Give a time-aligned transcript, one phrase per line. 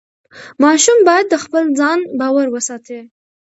[0.63, 2.99] ماشوم باید د خپل ځان باور وساتي.